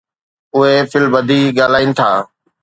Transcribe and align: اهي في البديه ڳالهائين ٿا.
اهي 0.55 0.75
في 0.91 0.97
البديه 1.03 1.47
ڳالهائين 1.57 1.91
ٿا. 1.99 2.09